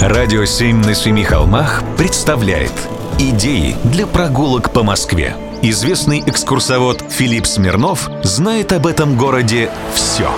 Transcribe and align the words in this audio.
Радио 0.00 0.44
«Семь 0.44 0.84
на 0.84 0.92
семи 0.92 1.22
холмах» 1.22 1.82
представляет 1.96 2.72
Идеи 3.18 3.76
для 3.84 4.06
прогулок 4.06 4.72
по 4.72 4.82
Москве. 4.82 5.36
Известный 5.62 6.20
экскурсовод 6.26 7.02
Филипп 7.10 7.46
Смирнов 7.46 8.10
знает 8.24 8.72
об 8.72 8.86
этом 8.88 9.16
городе 9.16 9.70
все. 9.94 10.28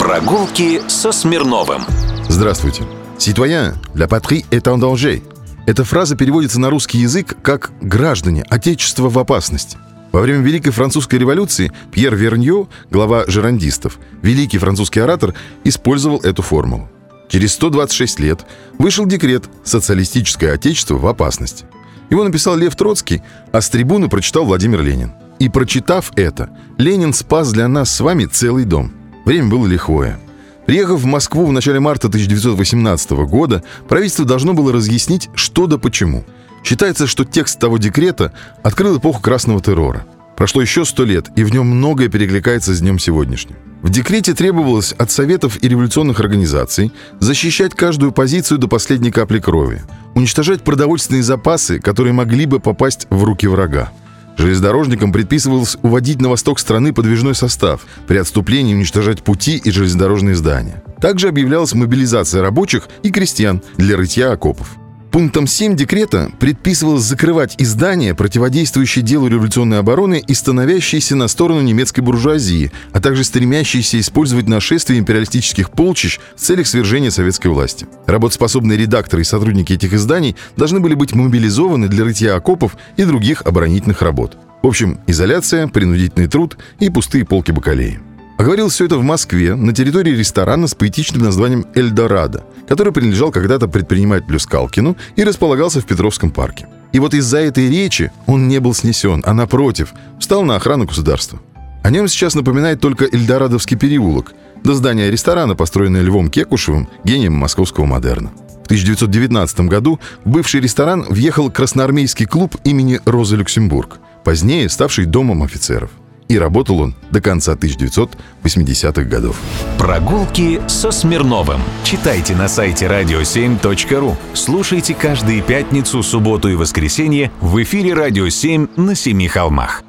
Прогулки 0.00 0.82
со 0.88 1.12
Смирновым. 1.12 1.84
Здравствуйте. 2.28 2.82
«Citoyen, 3.16 3.76
la 3.94 4.08
patrie 4.08 4.44
est 4.50 4.66
en 4.66 4.80
danger». 4.80 5.22
Эта 5.66 5.84
фраза 5.84 6.16
переводится 6.16 6.60
на 6.60 6.68
русский 6.68 6.98
язык 6.98 7.36
как 7.40 7.70
«граждане, 7.80 8.44
отечество 8.50 9.08
в 9.08 9.18
опасности». 9.18 9.78
Во 10.10 10.20
время 10.20 10.42
Великой 10.42 10.70
Французской 10.72 11.20
революции 11.20 11.72
Пьер 11.92 12.14
Верньо, 12.14 12.68
глава 12.90 13.24
жерандистов, 13.28 13.98
великий 14.22 14.58
французский 14.58 15.00
оратор, 15.00 15.34
использовал 15.62 16.18
эту 16.18 16.42
формулу. 16.42 16.88
Через 17.28 17.52
126 17.54 18.20
лет 18.20 18.46
вышел 18.78 19.06
декрет 19.06 19.44
«Социалистическое 19.64 20.52
отечество 20.52 20.96
в 20.96 21.06
опасности». 21.06 21.66
Его 22.10 22.22
написал 22.22 22.56
Лев 22.56 22.76
Троцкий, 22.76 23.22
а 23.52 23.60
с 23.60 23.70
трибуны 23.70 24.08
прочитал 24.08 24.44
Владимир 24.44 24.82
Ленин. 24.82 25.12
И 25.38 25.48
прочитав 25.48 26.12
это, 26.16 26.50
Ленин 26.78 27.12
спас 27.12 27.52
для 27.52 27.66
нас 27.66 27.90
с 27.94 28.00
вами 28.00 28.26
целый 28.26 28.64
дом. 28.64 28.92
Время 29.24 29.48
было 29.48 29.66
лихое. 29.66 30.18
Приехав 30.66 31.00
в 31.00 31.06
Москву 31.06 31.44
в 31.44 31.52
начале 31.52 31.80
марта 31.80 32.08
1918 32.08 33.10
года, 33.26 33.62
правительство 33.88 34.24
должно 34.24 34.54
было 34.54 34.72
разъяснить, 34.72 35.28
что 35.34 35.66
да 35.66 35.76
почему. 35.76 36.24
Считается, 36.62 37.06
что 37.06 37.24
текст 37.24 37.58
того 37.58 37.78
декрета 37.78 38.32
открыл 38.62 38.98
эпоху 38.98 39.20
красного 39.20 39.60
террора. 39.60 40.06
Прошло 40.36 40.62
еще 40.62 40.84
сто 40.84 41.04
лет, 41.04 41.30
и 41.36 41.44
в 41.44 41.52
нем 41.52 41.66
многое 41.66 42.08
перекликается 42.08 42.74
с 42.74 42.80
днем 42.80 42.98
сегодняшним. 42.98 43.56
В 43.82 43.90
декрете 43.90 44.34
требовалось 44.34 44.92
от 44.92 45.10
советов 45.10 45.62
и 45.62 45.68
революционных 45.68 46.18
организаций 46.18 46.90
защищать 47.20 47.74
каждую 47.74 48.12
позицию 48.12 48.58
до 48.58 48.66
последней 48.66 49.10
капли 49.10 49.38
крови, 49.38 49.82
уничтожать 50.14 50.62
продовольственные 50.62 51.22
запасы, 51.22 51.78
которые 51.78 52.14
могли 52.14 52.46
бы 52.46 52.60
попасть 52.60 53.06
в 53.10 53.22
руки 53.24 53.46
врага. 53.46 53.92
Железнодорожникам 54.36 55.12
предписывалось 55.12 55.76
уводить 55.82 56.20
на 56.20 56.28
восток 56.28 56.58
страны 56.58 56.92
подвижной 56.92 57.34
состав, 57.34 57.82
при 58.08 58.16
отступлении 58.16 58.74
уничтожать 58.74 59.22
пути 59.22 59.60
и 59.62 59.70
железнодорожные 59.70 60.34
здания. 60.34 60.82
Также 61.00 61.28
объявлялась 61.28 61.74
мобилизация 61.74 62.42
рабочих 62.42 62.88
и 63.02 63.10
крестьян 63.10 63.62
для 63.76 63.96
рытья 63.96 64.32
окопов. 64.32 64.76
Пунктом 65.14 65.46
7 65.46 65.76
декрета 65.76 66.32
предписывалось 66.40 67.04
закрывать 67.04 67.54
издания, 67.58 68.16
противодействующие 68.16 69.04
делу 69.04 69.28
революционной 69.28 69.78
обороны 69.78 70.20
и 70.26 70.34
становящиеся 70.34 71.14
на 71.14 71.28
сторону 71.28 71.60
немецкой 71.60 72.00
буржуазии, 72.00 72.72
а 72.90 73.00
также 73.00 73.22
стремящиеся 73.22 74.00
использовать 74.00 74.48
нашествие 74.48 74.98
империалистических 74.98 75.70
полчищ 75.70 76.18
в 76.34 76.40
целях 76.40 76.66
свержения 76.66 77.10
советской 77.10 77.46
власти. 77.46 77.86
Работоспособные 78.06 78.76
редакторы 78.76 79.22
и 79.22 79.24
сотрудники 79.24 79.72
этих 79.72 79.92
изданий 79.92 80.34
должны 80.56 80.80
были 80.80 80.94
быть 80.94 81.14
мобилизованы 81.14 81.86
для 81.86 82.04
рытья 82.04 82.34
окопов 82.34 82.76
и 82.96 83.04
других 83.04 83.42
оборонительных 83.42 84.02
работ. 84.02 84.36
В 84.64 84.66
общем, 84.66 84.98
изоляция, 85.06 85.68
принудительный 85.68 86.26
труд 86.26 86.58
и 86.80 86.90
пустые 86.90 87.24
полки 87.24 87.52
бакалеи. 87.52 88.00
Оговорил 88.36 88.68
все 88.68 88.86
это 88.86 88.98
в 88.98 89.02
Москве, 89.02 89.54
на 89.54 89.72
территории 89.72 90.10
ресторана 90.10 90.66
с 90.66 90.74
поэтичным 90.74 91.22
названием 91.22 91.66
«Эльдорадо», 91.74 92.42
который 92.66 92.92
принадлежал 92.92 93.30
когда-то 93.30 93.68
предпринимателю 93.68 94.40
Скалкину 94.40 94.96
и 95.14 95.22
располагался 95.22 95.80
в 95.80 95.86
Петровском 95.86 96.32
парке. 96.32 96.66
И 96.92 96.98
вот 96.98 97.14
из-за 97.14 97.38
этой 97.38 97.70
речи 97.70 98.10
он 98.26 98.48
не 98.48 98.58
был 98.58 98.74
снесен, 98.74 99.22
а 99.24 99.34
напротив, 99.34 99.94
встал 100.18 100.42
на 100.42 100.56
охрану 100.56 100.84
государства. 100.84 101.38
О 101.84 101.90
нем 101.90 102.08
сейчас 102.08 102.34
напоминает 102.34 102.80
только 102.80 103.04
Эльдорадовский 103.04 103.76
переулок, 103.76 104.32
до 104.64 104.74
здания 104.74 105.10
ресторана, 105.10 105.54
построенное 105.54 106.02
Львом 106.02 106.28
Кекушевым, 106.28 106.88
гением 107.04 107.34
московского 107.34 107.84
модерна. 107.84 108.30
В 108.62 108.66
1919 108.66 109.60
году 109.60 110.00
в 110.24 110.30
бывший 110.30 110.60
ресторан 110.60 111.04
въехал 111.08 111.52
красноармейский 111.52 112.26
клуб 112.26 112.56
имени 112.64 113.00
Розы 113.04 113.36
Люксембург, 113.36 113.98
позднее 114.24 114.68
ставший 114.68 115.04
домом 115.04 115.44
офицеров– 115.44 115.90
и 116.28 116.38
работал 116.38 116.80
он 116.80 116.94
до 117.10 117.20
конца 117.20 117.54
1980-х 117.54 119.02
годов. 119.04 119.40
Прогулки 119.78 120.60
со 120.66 120.90
Смирновым. 120.90 121.60
Читайте 121.84 122.34
на 122.34 122.48
сайте 122.48 122.86
radio7.ru. 122.86 124.16
Слушайте 124.32 124.94
каждые 124.94 125.42
пятницу, 125.42 126.02
субботу 126.02 126.48
и 126.48 126.54
воскресенье 126.54 127.30
в 127.40 127.62
эфире 127.62 127.94
«Радио 127.94 128.26
7» 128.26 128.80
на 128.80 128.94
Семи 128.94 129.28
холмах. 129.28 129.82